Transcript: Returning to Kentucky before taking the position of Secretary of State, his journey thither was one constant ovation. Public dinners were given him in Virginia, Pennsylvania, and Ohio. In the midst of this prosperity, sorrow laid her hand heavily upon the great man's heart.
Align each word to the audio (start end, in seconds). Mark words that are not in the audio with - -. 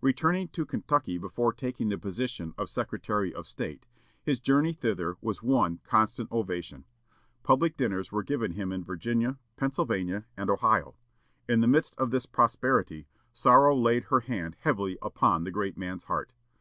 Returning 0.00 0.48
to 0.48 0.66
Kentucky 0.66 1.16
before 1.16 1.52
taking 1.52 1.90
the 1.90 1.96
position 1.96 2.54
of 2.58 2.68
Secretary 2.68 3.32
of 3.32 3.46
State, 3.46 3.86
his 4.20 4.40
journey 4.40 4.72
thither 4.72 5.16
was 5.20 5.44
one 5.44 5.78
constant 5.84 6.32
ovation. 6.32 6.86
Public 7.44 7.76
dinners 7.76 8.10
were 8.10 8.24
given 8.24 8.54
him 8.54 8.72
in 8.72 8.82
Virginia, 8.82 9.38
Pennsylvania, 9.54 10.24
and 10.36 10.50
Ohio. 10.50 10.96
In 11.48 11.60
the 11.60 11.68
midst 11.68 11.94
of 11.98 12.10
this 12.10 12.26
prosperity, 12.26 13.06
sorrow 13.32 13.76
laid 13.76 14.06
her 14.06 14.18
hand 14.22 14.56
heavily 14.58 14.98
upon 15.00 15.44
the 15.44 15.52
great 15.52 15.76
man's 15.78 16.02
heart. 16.02 16.32